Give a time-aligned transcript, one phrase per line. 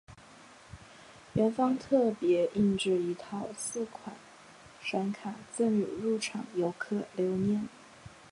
[1.33, 4.15] 园方特别印制一套四款
[4.81, 7.69] 闪卡赠予入场游客留念。